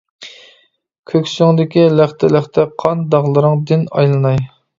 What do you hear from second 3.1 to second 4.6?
داغلىرىڭ دىن ئايلىناي.